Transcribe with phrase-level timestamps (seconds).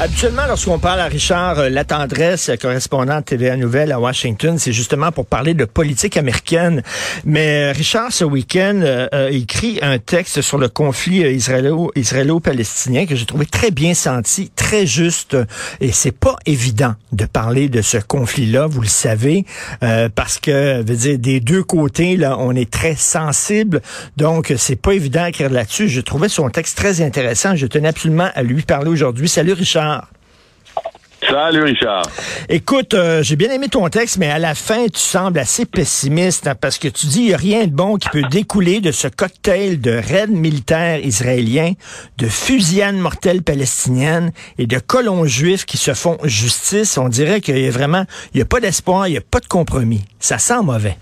[0.00, 5.12] Habituellement, lorsqu'on parle à Richard euh, La Tendresse, correspondant TVA Nouvelle à Washington, c'est justement
[5.12, 6.82] pour parler de politique américaine.
[7.24, 13.14] Mais euh, Richard, ce week-end, euh, a écrit un texte sur le conflit israélo-palestinien que
[13.14, 15.36] j'ai trouvé très bien senti, très juste.
[15.80, 19.44] Et c'est pas évident de parler de ce conflit-là, vous le savez,
[20.14, 23.80] parce que, veut dire, des deux côtés, là, on est très sensible.
[24.16, 25.88] Donc, c'est pas évident d'écrire là-dessus.
[25.88, 27.54] Je trouvais son texte très intéressant.
[27.54, 29.28] Je tenais absolument à lui parler aujourd'hui.
[29.28, 29.83] Salut, Richard.
[31.28, 32.02] Salut Richard.
[32.48, 36.46] Écoute, euh, j'ai bien aimé ton texte, mais à la fin, tu sembles assez pessimiste
[36.46, 38.90] hein, parce que tu dis il n'y a rien de bon qui peut découler de
[38.90, 41.72] ce cocktail de raids militaires israéliens,
[42.18, 46.98] de fusillades mortelles palestiniennes et de colons juifs qui se font justice.
[46.98, 48.04] On dirait qu'il y a vraiment,
[48.34, 50.04] il n'y a pas d'espoir, il n'y a pas de compromis.
[50.18, 50.98] Ça sent mauvais.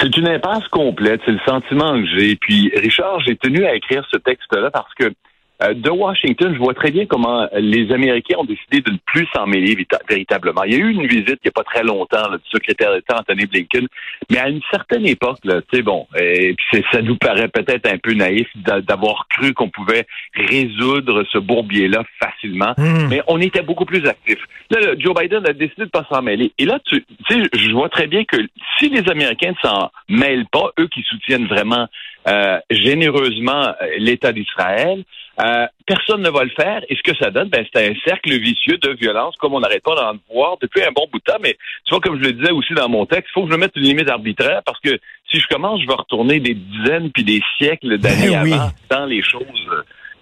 [0.00, 2.36] C'est une impasse complète, c'est le sentiment que j'ai.
[2.36, 5.12] Puis Richard, j'ai tenu à écrire ce texte-là parce que
[5.60, 9.46] de Washington, je vois très bien comment les Américains ont décidé de ne plus s'en
[9.46, 9.76] mêler
[10.08, 10.64] véritablement.
[10.64, 13.18] Il y a eu une visite il n'y a pas très longtemps du secrétaire d'État
[13.18, 13.86] Anthony Blinken,
[14.30, 15.38] mais à une certaine époque,
[15.72, 18.48] c'est bon, et puis ça nous paraît peut-être un peu naïf
[18.86, 23.08] d'avoir cru qu'on pouvait résoudre ce bourbier-là facilement, hmm.
[23.08, 24.42] mais on était beaucoup plus actifs.
[24.70, 26.52] Là, Joe Biden a décidé de ne pas s'en mêler.
[26.58, 28.36] Et là, tu sais, je vois très bien que
[28.78, 31.86] si les Américains ne s'en mêlent pas, eux qui soutiennent vraiment
[32.28, 35.04] euh, généreusement euh, l'État d'Israël,
[35.38, 36.82] euh, personne ne va le faire.
[36.88, 39.82] Et ce que ça donne, ben, c'est un cercle vicieux de violence, comme on n'arrête
[39.82, 41.38] pas d'en voir depuis un bon bout de temps.
[41.40, 43.58] Mais tu vois, comme je le disais aussi dans mon texte, il faut que je
[43.58, 44.98] mette une limite arbitraire parce que
[45.30, 49.06] si je commence, je vais retourner des dizaines puis des siècles d'années ben avant dans
[49.06, 49.68] les choses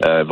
[0.05, 0.25] euh.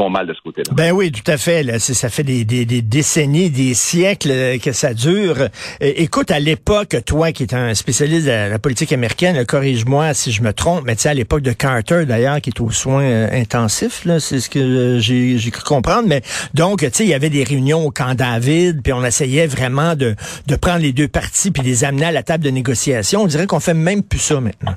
[0.72, 1.78] Ben oui, tout à fait.
[1.78, 2.44] Ça fait des,
[2.82, 5.36] décennies, des siècles euh, que ça dure.
[5.40, 5.48] Euh,
[5.80, 10.42] écoute, à l'époque, toi qui es un spécialiste de la politique américaine, corrige-moi si je
[10.42, 14.04] me trompe, mais tu sais, à l'époque de Carter, d'ailleurs, qui est aux soins intensifs,
[14.04, 16.08] là, c'est ce que j'ai, cru comprendre.
[16.08, 16.22] Mais
[16.54, 20.14] donc, tu il y avait des réunions au camp David, puis on essayait vraiment de,
[20.46, 23.22] de prendre les deux parties puis les amener à la table de négociation.
[23.22, 24.74] On dirait qu'on fait même plus ça maintenant.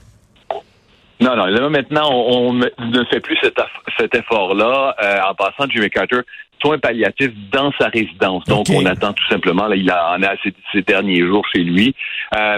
[1.21, 1.45] Non, non.
[1.45, 3.55] Là, maintenant, on, ne fait plus cet,
[3.97, 4.95] cet effort-là.
[5.01, 6.19] Euh, en passant, Jimmy Carter,
[6.61, 8.43] soins palliatifs dans sa résidence.
[8.45, 9.67] Donc, on attend tout simplement.
[9.67, 11.95] Là, il en a ces, ces derniers jours chez lui.
[12.35, 12.57] Euh,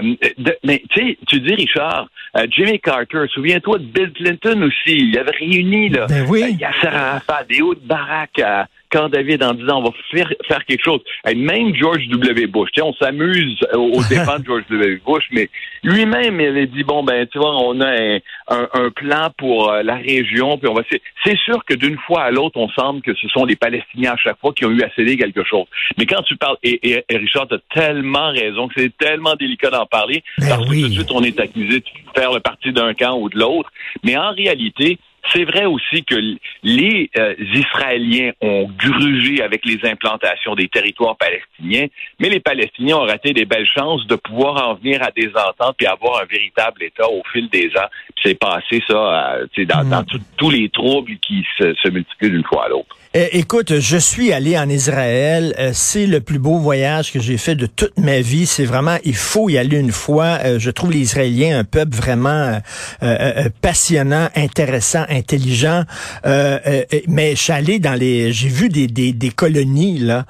[0.64, 4.96] mais tu sais, tu dis, Richard, euh, Jimmy Carter, souviens-toi de Bill Clinton aussi.
[4.96, 6.56] Il avait réuni là, ben oui.
[6.58, 10.64] Yasser Arafat, des hauts de baraque à quand David en disant on va faire, faire
[10.64, 11.00] quelque chose.
[11.24, 12.46] Même George W.
[12.46, 15.00] Bush, on s'amuse au dépens de George W.
[15.04, 15.48] Bush, mais
[15.82, 19.82] lui-même, il avait dit bon ben tu vois, on a un, un, plan pour euh,
[19.82, 20.82] la région, puis on va.
[21.24, 24.16] C'est sûr que d'une fois à l'autre, on semble que ce sont les Palestiniens à
[24.16, 25.66] chaque fois qui ont eu à céder quelque chose.
[25.98, 29.86] Mais quand tu parles, et, et, Richard, as tellement raison que c'est tellement délicat d'en
[29.86, 31.84] parler, ben parce que tout de suite on est accusé de
[32.14, 33.70] faire le parti d'un camp ou de l'autre.
[34.04, 34.98] Mais en réalité,
[35.32, 36.16] c'est vrai aussi que
[36.62, 41.86] les euh, Israéliens ont grugé avec les implantations des territoires palestiniens,
[42.18, 45.76] mais les Palestiniens ont raté des belles chances de pouvoir en venir à des ententes
[45.80, 47.88] et avoir un véritable État au fil des ans.
[48.22, 50.18] C'est passé ça euh, dans, dans mm.
[50.36, 52.97] tous les troubles qui se, se multiplient d'une fois à l'autre.
[53.14, 55.54] Eh, écoute, je suis allé en Israël.
[55.58, 58.44] Euh, c'est le plus beau voyage que j'ai fait de toute ma vie.
[58.44, 60.38] C'est vraiment, il faut y aller une fois.
[60.44, 62.60] Euh, je trouve les Israéliens un peuple vraiment
[63.02, 65.84] euh, passionnant, intéressant, intelligent.
[66.26, 70.26] mais je suis allé dans les, j'ai vu des, colonies là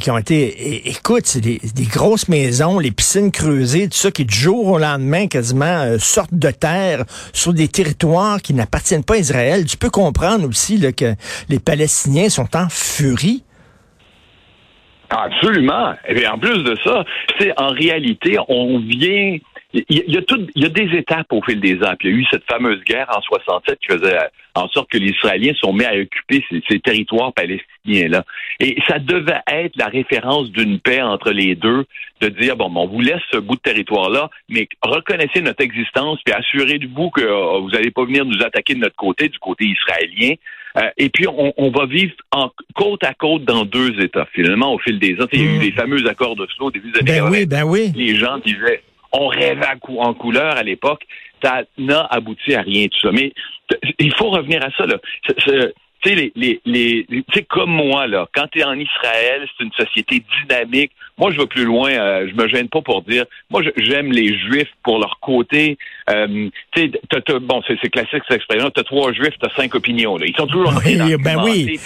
[0.00, 4.34] qui ont été, écoute, c'est des, grosses maisons, les piscines creusées, tout ça qui du
[4.34, 9.64] jour au lendemain quasiment sortent de terre sur des territoires qui n'appartiennent pas à Israël.
[9.66, 11.14] Tu peux comprendre aussi que
[11.48, 13.44] les Palestiniens sont en furie.
[15.10, 15.94] Absolument.
[16.08, 17.04] Et en plus de ça,
[17.38, 19.38] c'est en réalité, on vient
[19.74, 21.94] il y, a tout, il y a des étapes au fil des ans.
[21.98, 24.16] Puis il y a eu cette fameuse guerre en 67 qui faisait
[24.54, 28.24] en sorte que les Israéliens sont mis à occuper ces, territoires palestiniens-là.
[28.60, 31.84] Et ça devait être la référence d'une paix entre les deux,
[32.22, 36.34] de dire, bon, on vous laisse ce bout de territoire-là, mais reconnaissez notre existence, puis
[36.34, 40.34] assurez-vous que euh, vous n'allez pas venir nous attaquer de notre côté, du côté israélien.
[40.76, 44.78] Euh, et puis, on, va vivre en côte à côte dans deux États, finalement, au
[44.78, 45.26] fil des ans.
[45.32, 45.62] Il y a eu hmm.
[45.62, 47.92] les fameux accords de Slo au début des années ben oui, ben oui.
[47.94, 48.82] Les gens disaient,
[49.12, 49.66] on rêvait
[49.98, 51.06] en couleur à l'époque.
[51.42, 53.12] Ça n'a abouti à rien tout ça.
[53.12, 53.32] Mais
[53.98, 54.86] il faut revenir à ça.
[54.86, 54.98] Là.
[55.22, 55.34] Tu
[56.04, 57.06] sais, les, les, les,
[57.48, 60.92] comme moi, là, quand tu es en Israël, c'est une société dynamique.
[61.18, 61.90] Moi, je vais plus loin.
[61.90, 63.24] Euh, je me gêne pas pour dire.
[63.50, 65.76] Moi, j'aime les Juifs pour leur côté.
[66.10, 68.70] Euh, tu sais, bon, c'est classique cette expression.
[68.70, 70.16] T'as trois Juifs, t'as cinq opinions.
[70.16, 70.26] Là.
[70.26, 71.80] Ils sont toujours oui, ben oui.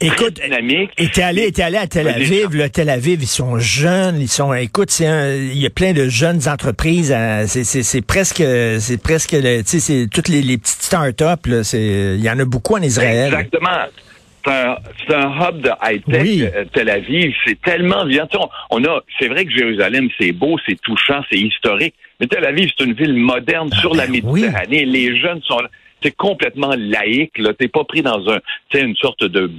[0.00, 0.90] écoute, dynamique.
[0.98, 4.28] Et t'es allé, t'es allé à Tel Aviv, là, Tel Aviv, ils sont jeunes, ils
[4.28, 7.14] sont, écoute, il y a plein de jeunes entreprises,
[7.46, 8.42] c'est presque,
[8.80, 12.74] c'est presque, tu sais, c'est toutes les, les petites start-up, il y en a beaucoup
[12.74, 13.32] en Israël.
[13.32, 13.86] Exactement
[14.44, 17.34] c'est un, hub de high-tech, euh, Tel Aviv.
[17.46, 18.28] C'est tellement bien.
[18.70, 21.94] On, a, c'est vrai que Jérusalem, c'est beau, c'est touchant, c'est historique.
[22.20, 24.84] Mais Tel Aviv, c'est une ville moderne ah, sur la ben Méditerranée.
[24.84, 25.68] Les jeunes sont là
[26.04, 27.38] c'est complètement laïque.
[27.38, 28.38] Là, t'es pas pris dans un,
[28.74, 29.50] une sorte de,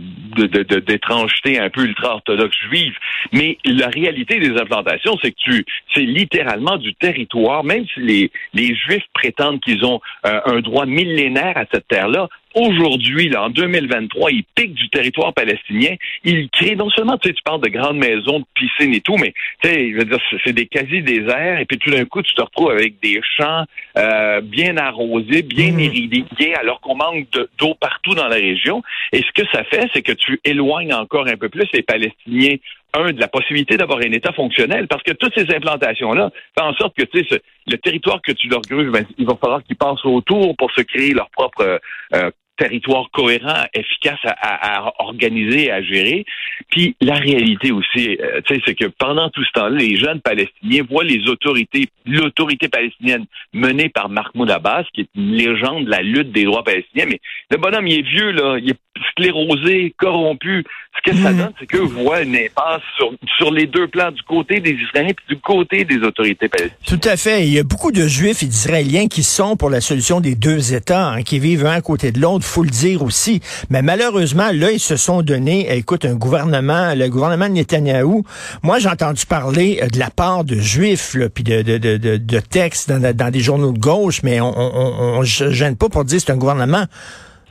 [0.79, 2.93] d'étrangeté un peu ultra-orthodoxe juive.
[3.33, 7.63] Mais la réalité des implantations, c'est que tu, c'est littéralement du territoire.
[7.63, 12.29] Même si les, les Juifs prétendent qu'ils ont euh, un droit millénaire à cette terre-là,
[12.55, 15.95] aujourd'hui, là, en 2023, ils piquent du territoire palestinien.
[16.23, 19.17] Ils créent non seulement, tu sais, tu parles de grandes maisons, de piscines et tout,
[19.17, 22.33] mais tu sais, je veux dire, c'est des quasi-déserts, et puis tout d'un coup, tu
[22.33, 23.65] te retrouves avec des champs
[23.97, 25.79] euh, bien arrosés, bien mmh.
[25.79, 28.81] irrigués, alors qu'on manque d'eau partout dans la région.
[29.11, 32.55] Et ce que ça fait, c'est que tu éloignes encore un peu plus les Palestiniens
[32.95, 36.73] un, de la possibilité d'avoir un État fonctionnel, parce que toutes ces implantations-là font en
[36.75, 39.75] sorte que tu sais, le territoire que tu leur gruges, ben, il va falloir qu'ils
[39.75, 41.79] passent autour pour se créer leur propre
[42.13, 46.25] euh, territoire cohérent, efficace à, organiser et à gérer.
[46.69, 50.21] Puis la réalité aussi, euh, tu sais, c'est que pendant tout ce temps-là, les jeunes
[50.21, 55.91] Palestiniens voient les autorités, l'autorité palestinienne menée par Mahmoud Abbas, qui est une légende de
[55.91, 57.05] la lutte des droits palestiniens.
[57.07, 57.19] Mais
[57.51, 58.79] le bonhomme, il est vieux, là, il est
[59.11, 60.63] sclérosé, corrompu.
[60.95, 61.37] Ce que ça mhm.
[61.37, 65.13] donne, c'est qu'eux voient une impasse sur, sur les deux plans, du côté des Israéliens
[65.13, 66.77] puis du côté des autorités palestiniennes.
[66.85, 67.45] Tout à fait.
[67.45, 70.73] Il y a beaucoup de Juifs et d'Israéliens qui sont pour la solution des deux
[70.73, 73.41] États, hein, qui vivent un à côté de l'autre, faut le dire aussi.
[73.69, 78.23] Mais malheureusement, là, ils se sont donné, écoute, un gouvernement, le gouvernement de Netanyahou.
[78.63, 82.39] Moi, j'ai entendu parler euh, de la part de Juifs, puis de, de, de, de,
[82.39, 86.19] textes dans, dans, des journaux de gauche, mais on, on, on, gêne pas pour dire
[86.19, 86.85] que c'est un gouvernement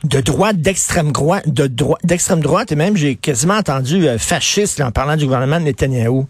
[0.03, 4.81] de droite, d'extrême droite, de droite, d'extrême droite, et même j'ai quasiment entendu euh, fasciste
[4.81, 6.27] en parlant du gouvernement de Netanyahou.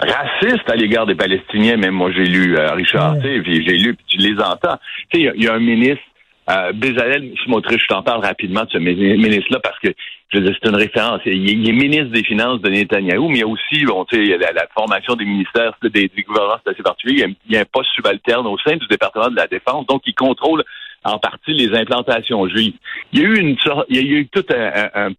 [0.00, 3.40] Raciste à l'égard des Palestiniens, même moi j'ai lu euh, Richard, ouais.
[3.40, 4.78] puis j'ai lu, puis tu les entends.
[5.10, 6.04] Tu sais, il y, a un ministre,
[6.50, 6.72] euh,
[7.44, 9.88] Smotrich, je t'en parle rapidement de ce ministre-là parce que
[10.32, 11.20] je veux c'est une référence.
[11.24, 14.36] Il, est ministre des Finances de Netanyahou, mais il y a aussi, bon, tu sais,
[14.36, 17.24] la, la, formation des ministères, des, des gouvernements, assez particulier.
[17.48, 20.14] Il y, a, un poste subalterne au sein du département de la Défense, donc il
[20.14, 20.64] contrôle
[21.04, 22.74] en partie les implantations juives.
[23.12, 25.12] Il y a eu une sorte, il y a eu tout un,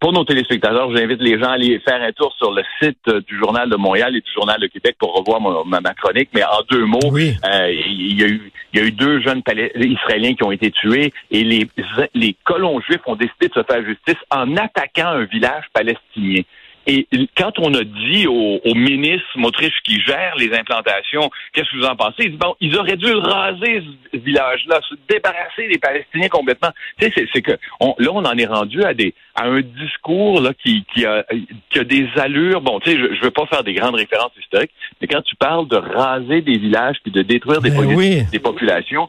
[0.00, 3.20] pour nos téléspectateurs, j'invite les gens à aller faire un tour sur le site euh,
[3.20, 6.30] du Journal de Montréal et du Journal de Québec pour revoir ma, chronique.
[6.34, 9.42] Mais en deux mots, euh, il, y a eu, il y a eu deux jeunes
[9.76, 11.68] Israéliens qui ont été tués et les,
[12.14, 16.42] les colons juifs ont décidé de se faire justice en attaquant un village palestinien.
[16.86, 17.06] Et
[17.36, 21.94] quand on a dit au, ministre Motriche qui gère les implantations, qu'est-ce que vous en
[21.94, 22.24] pensez?
[22.24, 23.82] Ils bon, ils auraient dû raser
[24.12, 26.70] ce village-là, se débarrasser des Palestiniens complètement.
[26.98, 30.52] Tu sais, c'est que là, on en est rendu à des à un discours là
[30.54, 31.24] qui, qui, a,
[31.70, 32.60] qui a des allures.
[32.60, 35.36] Bon, tu sais, je, je veux pas faire des grandes références historiques, mais quand tu
[35.36, 39.08] parles de raser des villages puis de détruire des, ben des populations,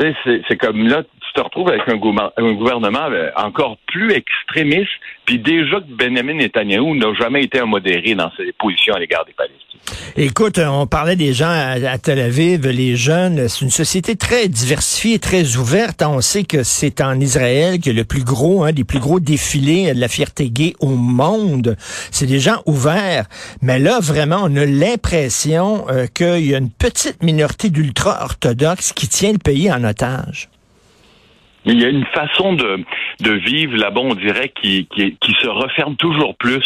[0.00, 1.02] c'est comme là,
[1.38, 4.90] te retrouves avec un, gouvernement euh, encore plus extrémiste,
[5.24, 9.24] puis déjà que Benjamin Netanyahu n'a jamais été un modéré dans ses positions à l'égard
[9.24, 9.64] des Palestiniens.
[10.16, 15.18] Écoute, on parlait des gens à, Tel Aviv, les jeunes, c'est une société très diversifiée,
[15.20, 16.02] très ouverte.
[16.02, 20.00] On sait que c'est en Israël que le plus gros, des plus gros défilés de
[20.00, 21.76] la fierté gay au monde.
[22.10, 23.26] C'est des gens ouverts.
[23.62, 29.08] Mais là, vraiment, on a l'impression euh, qu'il y a une petite minorité d'ultra-orthodoxes qui
[29.08, 30.48] tient le pays en otage.
[31.68, 32.82] Il y a une façon de,
[33.20, 36.64] de vivre là-bas, on dirait, qui, qui, qui se referme toujours plus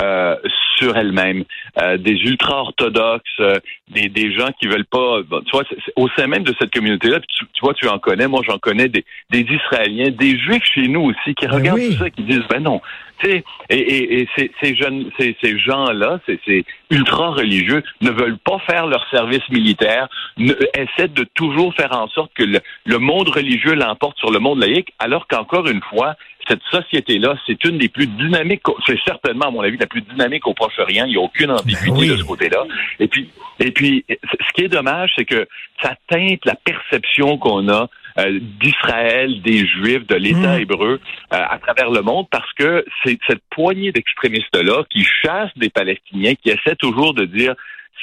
[0.00, 0.36] euh,
[0.76, 1.44] sur elle-même,
[1.82, 5.20] euh, des ultra-orthodoxes, euh, des, des gens qui veulent pas.
[5.44, 5.64] tu vois,
[5.96, 9.04] au sein même de cette communauté-là, tu, vois, tu en connais, moi j'en connais des,
[9.30, 12.62] des Israéliens, des Juifs chez nous aussi qui ben regardent tout ça, qui disent ben
[12.62, 12.80] non.
[13.20, 18.10] Tu sais, et, et, et ces, ces jeunes, ces, ces gens-là, ces, ces ultra-religieux, ne
[18.10, 22.60] veulent pas faire leur service militaire, ne, essaient de toujours faire en sorte que le,
[22.84, 26.14] le monde religieux l'emporte sur le monde laïque, alors qu'encore une fois,
[26.48, 30.46] cette société-là, c'est une des plus dynamiques, c'est certainement, à mon avis, la plus dynamique
[30.46, 31.04] au Proche-Orient.
[31.06, 32.64] Il n'y a aucune ambiguïté de ce côté-là.
[32.98, 33.28] Et puis,
[33.60, 35.46] et puis, ce qui est dommage, c'est que
[35.82, 37.88] ça teinte la perception qu'on a
[38.18, 40.60] euh, d'Israël, des Juifs, de l'État mmh.
[40.60, 41.00] hébreu
[41.32, 46.34] euh, à travers le monde, parce que c'est cette poignée d'extrémistes-là qui chassent des Palestiniens,
[46.34, 47.54] qui essaient toujours de dire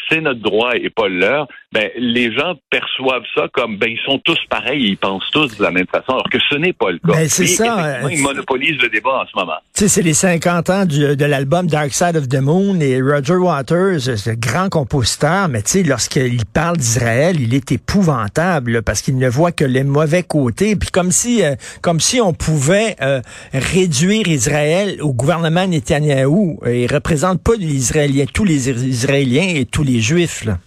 [0.09, 4.19] c'est notre droit et pas leur, ben, les gens perçoivent ça comme ben ils sont
[4.19, 6.99] tous pareils, ils pensent tous de la même façon, alors que ce n'est pas le
[6.99, 7.13] cas.
[7.13, 7.99] Ben, c'est ça.
[8.09, 9.57] Ils monopolisent le débat en ce moment.
[9.73, 13.01] Tu sais, c'est les 50 ans du, de l'album Dark Side of the Moon et
[13.01, 19.01] Roger Waters, ce grand compositeur, mais tu sais, lorsqu'il parle d'Israël, il est épouvantable parce
[19.01, 20.75] qu'il ne voit que les mauvais côtés.
[20.75, 23.21] Puis comme si, euh, comme si on pouvait euh,
[23.53, 26.59] réduire Israël au gouvernement Netanyahou.
[26.65, 30.43] Il représente pas les Israéliens, tous les Israéliens et tous les Juifs.
[30.45, 30.57] Là?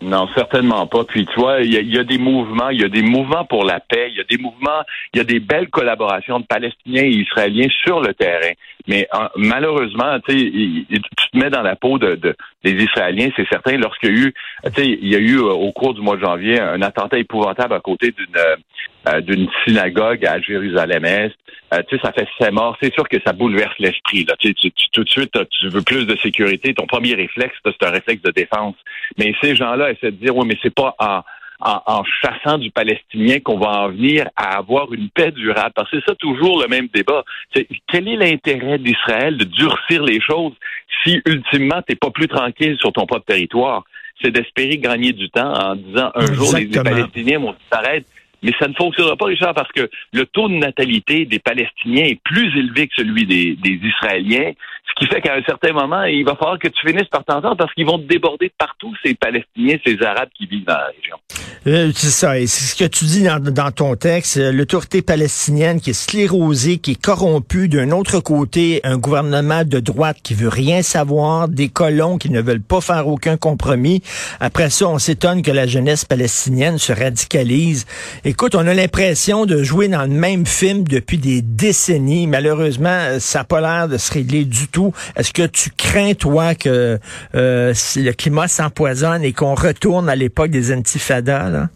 [0.00, 1.04] Non, certainement pas.
[1.04, 3.80] Puis tu vois, il y, a, des mouvements, il y a des mouvements pour la
[3.80, 7.10] paix, il y a des mouvements, il y a des belles collaborations de Palestiniens et
[7.10, 8.52] Israéliens sur le terrain.
[8.86, 13.76] Mais malheureusement, tu te mets dans la peau de, des Israéliens, c'est certain.
[13.76, 14.34] Lorsqu'il y a eu,
[14.64, 17.18] tu sais, il y a eu euh, au cours du mois de janvier un attentat
[17.18, 21.34] épouvantable à côté d'une euh, d'une synagogue à Jérusalem-Est.
[21.72, 22.76] Euh, tu sais, ça fait sept morts.
[22.82, 24.24] C'est sûr que ça bouleverse l'esprit.
[24.24, 26.74] Là, tu, tu, tout de suite, tu veux plus de sécurité.
[26.74, 28.74] Ton premier réflexe, c'est un réflexe de défense.
[29.16, 31.22] Mais ces gens-là essaient de dire, oui, mais c'est pas en
[31.60, 35.72] en, chassant du Palestinien qu'on va en venir à avoir une paix durable.
[35.74, 37.24] Parce que c'est ça toujours le même débat.
[37.90, 40.52] quel est l'intérêt d'Israël de durcir les choses
[41.04, 43.84] si ultimement tu n'es pas plus tranquille sur ton propre territoire?
[44.22, 48.06] C'est d'espérer gagner du temps en disant un jour les, Palestiniens vont s'arrêter.
[48.42, 52.20] Mais ça ne fonctionnera pas, Richard, parce que le taux de natalité des Palestiniens est
[52.22, 54.52] plus élevé que celui des, des Israéliens,
[54.88, 57.56] ce qui fait qu'à un certain moment, il va falloir que tu finisses par t'entendre
[57.56, 61.16] parce qu'ils vont te déborder partout, ces Palestiniens, ces Arabes qui vivent dans la région.
[61.66, 65.02] Euh, c'est ça, et c'est ce que tu dis dans, dans ton texte, euh, l'autorité
[65.02, 70.34] palestinienne qui est sclérosée, qui est corrompue, d'un autre côté, un gouvernement de droite qui
[70.34, 74.02] veut rien savoir, des colons qui ne veulent pas faire aucun compromis.
[74.40, 77.86] Après ça, on s'étonne que la jeunesse palestinienne se radicalise.
[78.24, 82.26] Écoute, on a l'impression de jouer dans le même film depuis des décennies.
[82.26, 84.77] Malheureusement, ça n'a pas l'air de se régler du tout.
[85.16, 86.98] Est-ce que tu crains, toi, que
[87.34, 91.50] euh, le climat s'empoisonne et qu'on retourne à l'époque des intifadas?
[91.50, 91.68] Là?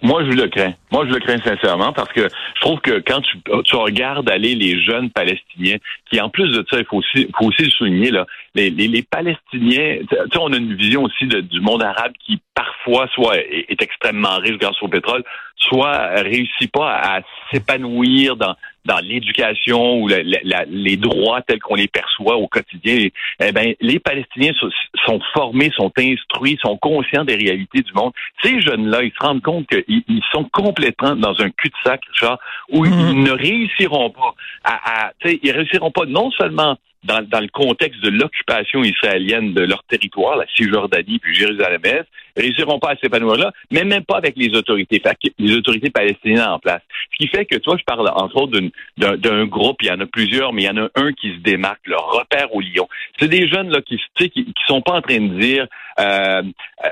[0.00, 0.74] Moi, je le crains.
[0.92, 4.80] Moi, je le crains sincèrement parce que je trouve que quand tu, regardes aller les
[4.80, 5.76] jeunes Palestiniens,
[6.08, 8.12] qui en plus de ça, il faut aussi, le souligner,
[8.54, 12.40] les, les, les Palestiniens, tu sais, on a une vision aussi du monde arabe qui
[12.54, 15.24] parfois soit est, extrêmement riche grâce au pétrole,
[15.56, 18.54] soit réussit pas à s'épanouir dans
[18.88, 23.08] dans l'éducation ou les droits tels qu'on les perçoit au quotidien.
[23.40, 24.52] Eh ben, les Palestiniens
[25.04, 28.12] sont, formés, sont instruits, sont conscients des réalités du monde.
[28.42, 32.38] Ces jeunes-là, ils se rendent compte qu'ils sont complètement dans un cul-de-sac, genre,
[32.70, 33.22] où ils mm-hmm.
[33.24, 38.10] ne réussiront pas à, à ils réussiront pas non seulement dans, dans, le contexte de
[38.10, 43.84] l'occupation israélienne de leur territoire, la Cisjordanie puis Jérusalem-Est, réussiront pas à s'épanouir là, mais
[43.84, 45.02] même pas avec les autorités,
[45.38, 46.82] les autorités palestiniennes en place.
[47.12, 48.60] Ce qui fait que, toi, je parle entre autres
[48.96, 51.38] d'un groupe, il y en a plusieurs, mais il y en a un qui se
[51.38, 52.88] démarque, le repère au lion.
[53.18, 55.66] C'est des jeunes là qui, qui, qui sont pas en train de dire
[56.00, 56.42] euh,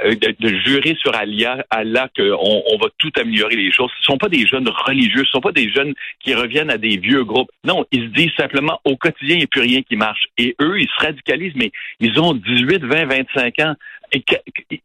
[0.04, 3.90] euh de, jurer sur Allah, qu'on on va tout améliorer les choses.
[4.00, 6.96] Ce sont pas des jeunes religieux, ce sont pas des jeunes qui reviennent à des
[6.96, 7.50] vieux groupes.
[7.64, 10.26] Non, ils se disent simplement au quotidien, il n'y a plus rien qui marche.
[10.38, 11.70] Et eux, ils se radicalisent, mais
[12.00, 13.74] ils ont 18, 20, 25 ans.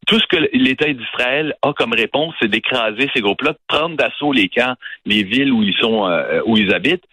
[0.07, 4.33] Tout ce que l'État d'Israël a comme réponse, c'est d'écraser ces groupes-là, de prendre d'assaut
[4.33, 4.75] les camps,
[5.05, 7.03] les villes où ils sont, euh, où ils habitent.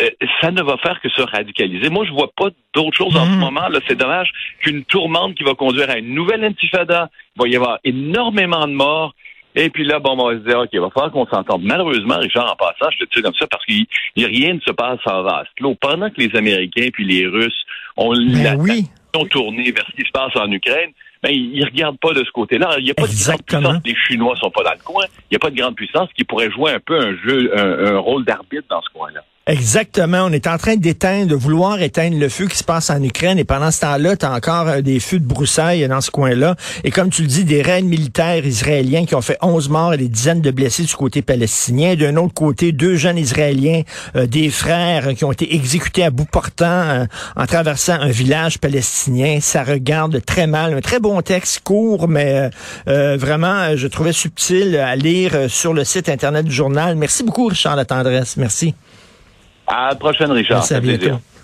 [0.00, 0.10] Euh,
[0.40, 1.88] ça ne va faire que se radicaliser.
[1.88, 3.38] Moi, je vois pas d'autre chose en ce mhm.
[3.38, 3.68] moment.
[3.68, 7.10] Là, c'est dommage qu'une tourmente qui va conduire à une nouvelle intifada.
[7.36, 9.14] Il va y avoir énormément de morts.
[9.54, 11.62] Et puis là, bon, on va se dire, OK, il va falloir qu'on s'entende.
[11.62, 13.86] Malheureusement, Richard, en passant, je te dis comme ça parce qu'il
[14.16, 15.76] rien ne se passe en vase clos.
[15.76, 17.64] Pendant que les Américains puis les Russes
[17.96, 20.90] ont ben l'attention tournée vers ce qui se passe en Ukraine,
[21.22, 22.74] ben, ils ne regardent pas de ce côté-là.
[22.78, 23.82] Il n'y a pas de grande puissance.
[23.84, 25.04] Les Chinois sont pas dans le coin.
[25.30, 27.96] Il n'y a pas de grande puissance qui pourrait jouer un peu un jeu, un
[27.98, 29.22] rôle d'arbitre dans ce coin-là.
[29.46, 30.24] Exactement.
[30.24, 33.38] On est en train d'éteindre, de vouloir éteindre le feu qui se passe en Ukraine.
[33.38, 36.56] Et pendant ce temps-là, tu as encore euh, des feux de broussailles dans ce coin-là.
[36.82, 39.98] Et comme tu le dis, des raids militaires israéliens qui ont fait 11 morts et
[39.98, 41.94] des dizaines de blessés du côté palestinien.
[41.94, 43.82] D'un autre côté, deux jeunes Israéliens,
[44.16, 47.04] euh, des frères qui ont été exécutés à bout portant euh,
[47.36, 49.40] en traversant un village palestinien.
[49.42, 50.72] Ça regarde très mal.
[50.72, 52.48] Un très bon texte, court, mais
[52.86, 56.96] vraiment, je trouvais subtil à lire sur le site Internet du journal.
[56.96, 58.38] Merci beaucoup, Richard La Tendresse.
[58.38, 58.74] Merci.
[59.66, 60.58] À la prochaine, Richard.
[60.58, 61.20] Merci, à bientôt.